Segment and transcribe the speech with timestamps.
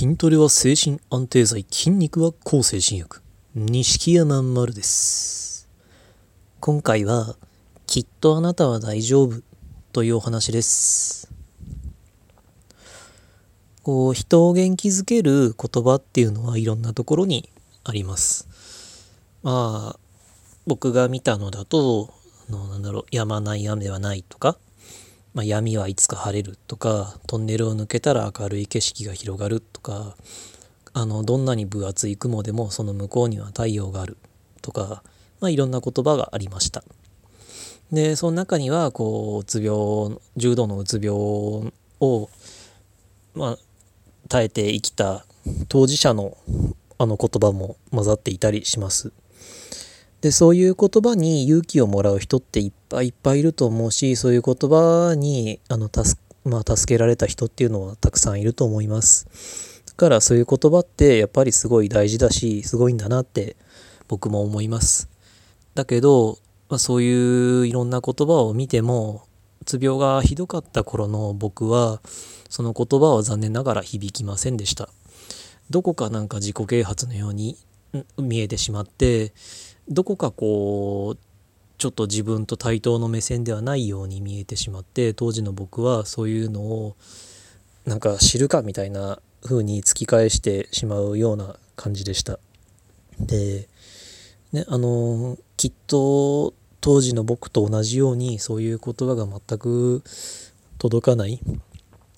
[0.00, 3.20] 筋トレは精神安定剤、筋肉は抗精神薬。
[3.54, 5.68] 錦山丸です。
[6.58, 7.36] 今回は、
[7.86, 9.42] きっとあなたは大丈夫
[9.92, 11.30] というお話です。
[13.82, 17.50] こう、人を元気づける言葉っていうのはいろんなところに
[17.84, 18.48] あります。
[19.42, 19.98] まあ、
[20.66, 22.14] 僕が見たのだと、
[22.48, 24.56] あのなんだろう、やまない雨はないとか、
[25.32, 30.16] まあ、闇はいつか晴れるとかトンネルを抜けたら明るい景色が広がるとか
[30.92, 34.16] あのどんなに分厚い雲でもその向こうには太陽がある
[34.60, 35.02] とか、
[35.40, 36.82] まあ、いろんな言葉がありました。
[37.92, 41.10] でその中にはこううつ病重度のうつ病
[42.00, 42.30] を、
[43.34, 43.58] まあ、
[44.28, 45.24] 耐えて生きた
[45.68, 46.36] 当事者の
[46.98, 49.12] あの言葉も混ざっていたりします。
[50.20, 59.82] でそういう言葉に勇気をもらう人っていっぱいいっぱいいると思うしそういう言葉にあの助,、まあ、助けられた人っていうのはたくさんいると思います。
[59.86, 63.56] だからそういう言葉ってやっぱりすごい大事だしすごいんだなって
[64.08, 65.08] 僕も思います。
[65.74, 69.24] だけど、まあ、そういういろんな言葉を見ても
[69.62, 72.00] うつ病がひどかった頃の僕は
[72.48, 74.88] その言葉は残念ながら響きませんでした。
[75.70, 77.56] どこかなんか自己啓発のように
[78.18, 79.32] 見えてしまって
[79.88, 81.18] どこかこう
[81.78, 86.96] ちょっと自分と対等の目線ではないように見えてしまって当時の僕はそういうのを
[87.86, 92.38] なんか知るかみたいな風に突き返してしまうような感じでした。
[93.18, 93.68] で
[94.52, 100.02] ねあのきっと当時の僕と同じようにそういう言葉が全く
[100.78, 101.40] 届かない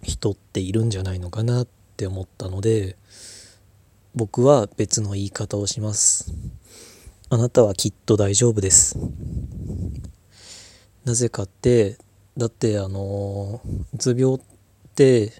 [0.02, 2.96] 人っているんじゃないのかなって思ったので
[4.14, 6.34] 僕は別の言い方をします。
[7.30, 8.98] あなたはきっと大丈夫です。
[11.04, 11.96] なぜかって、
[12.36, 13.62] だってあの、
[13.94, 14.40] うつ病っ
[14.94, 15.32] て、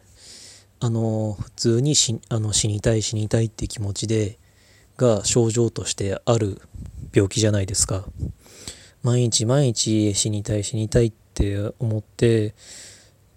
[0.81, 4.39] あの、普通に死あの死にたい死にたいって気持ちで、
[4.97, 6.63] が症状としてある
[7.13, 8.07] 病気じゃないですか。
[9.03, 12.55] 毎日毎日死にたい死にたいって思って、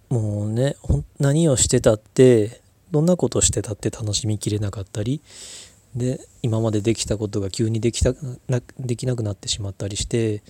[0.07, 0.77] もうね、
[1.19, 2.61] 何をしてたって、
[2.95, 5.19] どんなことしてたって楽しみきれなかったり、
[5.97, 8.13] で今までできたことが急にできた
[8.47, 10.41] なできなくなってしまったりして、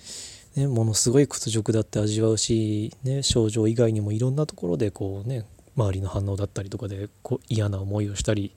[0.54, 5.44] ね、ものすごい屈辱だって味わうし、ね、症状以外にもいろんなところでこうね
[5.76, 8.52] 周りの反応だったりとかでこう嫌な思いをしたり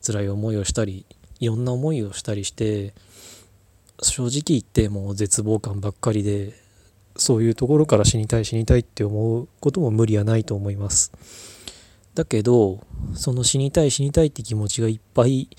[0.00, 1.04] 辛い思いをしたり
[1.38, 2.94] いろんな思いをしたりして
[4.00, 6.54] 正直言ってもう絶望感ばっかりで
[7.16, 11.12] そういうところから死にたい死にたいって思うことも無理はないと思います。
[12.16, 12.82] だけど
[13.14, 15.50] その死にたい死にたいって気持ちがいっぱい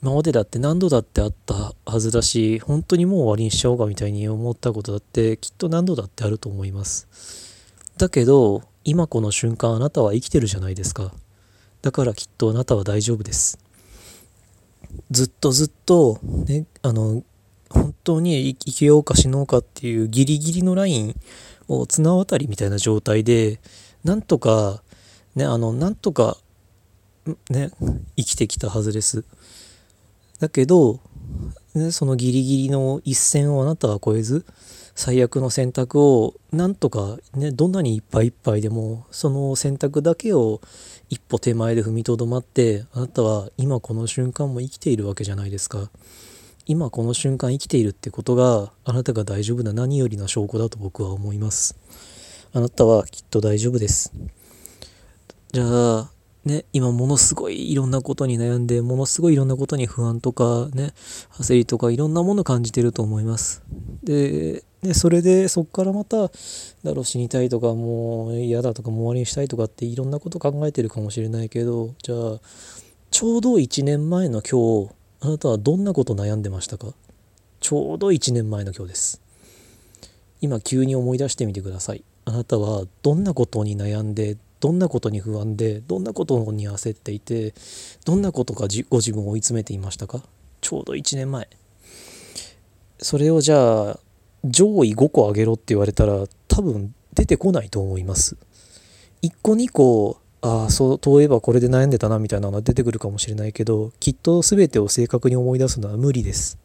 [0.00, 7.08] 今までだって何度だってあったはずだし本当にもう終わりにしちゃおうかみたいに思ったことだってきっと何度だってあると思います。
[7.96, 11.12] だけど今この瞬間あなたは生きてるじゃないですか。
[11.82, 13.58] だからきっとあなたは大丈夫です。
[15.10, 17.24] ずっとずっとねあの
[17.70, 21.16] 本当に生きようか死のうかっていうギリギリのライン
[21.66, 23.58] を綱渡りみたいな状態で
[24.04, 24.82] なんとか
[25.34, 26.36] ね、あの、なんとか、
[27.50, 27.70] ね、
[28.16, 29.24] 生きてきたはずです。
[30.40, 31.00] だけど、
[31.74, 34.44] ね、そのギリギリの一線をあなたは越えず、
[34.94, 40.60] 最悪の選択を、なんとか、ね、どんなにいっぱいいっぱいでも、その選択だけを
[41.10, 45.90] 一歩手前で踏みとどまって、あなたは今この瞬間も生きているわけじゃないですか。
[46.66, 51.76] 今この瞬間生きているってことが、あなたが大丈夫な何よりの証拠だと僕は思います。
[52.52, 54.12] あなたはきっと大丈夫です。
[55.54, 55.64] じゃ
[55.98, 56.10] あ、
[56.44, 60.92] ね、今ものすごいいろんなことに悩んで、ものすごいいろんなことに不安とかね、
[61.30, 63.62] 焦りとかいろんなもの感じてると思います。
[64.02, 66.32] で、でそれでそこからまた、
[66.82, 72.40] だろ死にたいとかもう嫌だとかもう終わりにしたいとかっていろんなこと考えてるかもしれないけど、じゃあ、
[73.12, 74.90] ちょうど1年前の今日、
[75.20, 76.88] あなたはどんなこと悩んでましたか？
[77.60, 79.20] ちょうど1年前の今日です。
[80.40, 82.02] 今急に思い出してみてください。
[82.24, 87.52] あなたはどんなことに悩んでどんなことに不安でどんなことに焦っていて
[88.06, 90.22] どんなことがご自分を追い詰めていましたか？
[90.62, 91.50] ちょうど1年前。
[92.98, 93.98] それをじゃあ
[94.42, 98.38] 上位5個上げろって言われたら多分出てこないと思います。
[99.20, 106.56] 1個2個ああそうといえばこれで悩んでたなみたいなのは出てくるかもしれないけどきっと全てを正確に思い出すのは無理です。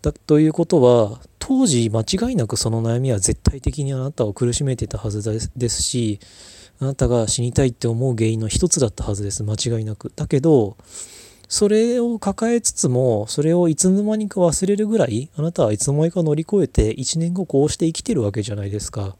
[0.00, 1.18] だということは
[1.50, 6.20] 当時間違いなくその悩みは絶対的にあなたを苦しめてたはずですし
[6.78, 9.42] あなたが死にたいって思う原因の一つだったはずです。
[9.42, 10.12] 間違いなく。
[10.14, 10.76] だけど
[11.48, 19.16] それを抱えつつもそれをいつの間にか忘れるぐらいあなたはいつの間にか乗り越えて1年後こうして生きてるわけじゃないですか。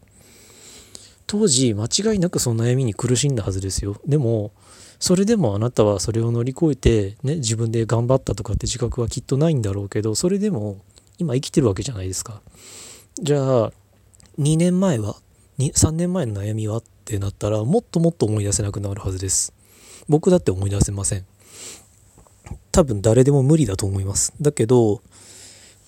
[1.26, 4.00] 当時間違いなくその悩みに苦しんだはずですよ。
[4.06, 4.52] でも
[5.00, 10.78] それでもあなたはそれを乗り越えて、ね、自分で頑張ったとかって自覚はきっとないんだろうけどそれでも
[11.20, 12.40] 今生きてるわけじゃないですか。
[13.22, 13.72] じゃあ
[14.38, 15.16] 2年前は
[15.58, 19.52] 3年前の悩みはってなったらもっともっと思い出せなくなるはずです。
[20.08, 21.26] 僕だって思い出せません。
[22.72, 24.32] 多分誰でも無理だと思います。
[24.40, 25.02] だけど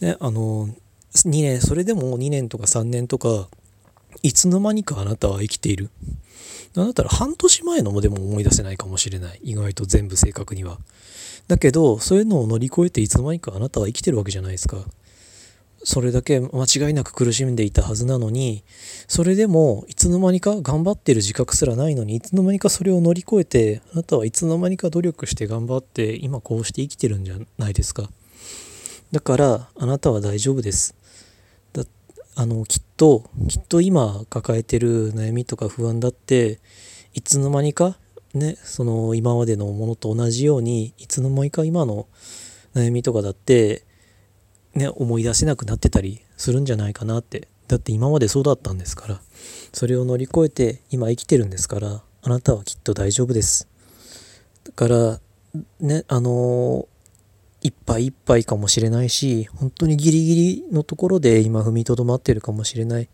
[0.00, 0.68] ねあの
[1.14, 3.48] 2年それでも2年とか3年とか
[4.22, 5.88] いつの間にかあなたは生きている。
[6.74, 9.40] なんだったら半年前のもでも思い出せないかもしれない。
[9.42, 10.78] 意外と全部正確には。
[11.48, 14.84] だけどそういうのを乗り越えていつの間にかあなたは生きてるわけじゃないですか。
[15.84, 18.62] それだけ間違いなく苦しんでいたはずなのに
[19.08, 28.08] それでもいつの間にか頑張ってる自覚すらないのにいつの間にかそれを乗り越えてあなたはいつの間にか努力して頑張って今こうして生きてるんじゃないですか。
[29.10, 30.94] だからあなたは大丈夫です。
[31.72, 31.84] だ
[32.36, 36.60] あのきっときっと今抱えてる悩みとか不安だって
[37.12, 37.98] いつの間にか
[38.34, 42.06] ねその今までのものと同じようにいつの間にか今の
[42.74, 43.84] 悩みとかだって
[44.74, 47.48] ね、思い出せなくなってたりするんじゃないかなって。
[47.68, 49.20] だって今までそうだったんですから。
[49.72, 53.68] それを乗り越えて今生きてるんですから、あなたはきっと大丈夫です。
[54.64, 55.20] だから、
[55.80, 56.86] ね、あの、
[57.62, 63.08] いっぱいいっぱいかもしれないし、本当にギリギリのところで今踏みとどまってるかもしれない。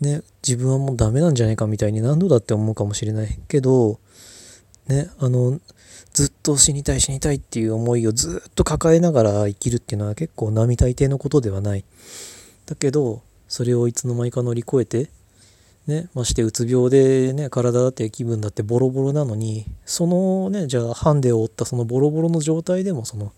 [0.00, 3.98] ね、自分はもうダメなんじゃないかみたいに何度だって思うかもしれないけど、
[4.88, 5.60] ね、あの、
[6.12, 11.84] ずっと死にたい死にたいっていう思いをずっと抱えながら生きるっていうのは結構並大抵のことではない。
[12.66, 15.10] だけど、それをいつの間にか乗り越えて、
[15.86, 23.32] ね、ましてうつ病でね、体だって気分だってボロボロなのに、そのね、じゃあハンデを負ったそのボロボロの状態でもその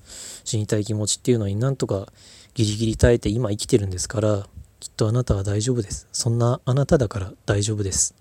[0.45, 2.13] 死にたい気持ちっていうのになんとか
[2.55, 4.47] ギリギリ耐えて今生きてるんですから、
[4.81, 6.09] きっとあなたは大丈夫です。
[6.13, 8.15] そんなあなただから大丈夫です。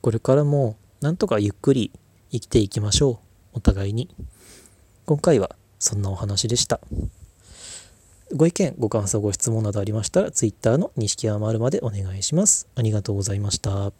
[0.00, 1.90] これからもなんとかゆっくり
[2.30, 3.21] 生きていきましょう。
[3.52, 4.14] お互いに。
[5.04, 6.80] 今回はそんなお話でした。
[8.34, 12.66] ご意見、ご感想、ご質問などありましたら、Twitter の錦山丸までお願いします。
[12.74, 13.92] ありがとうございました。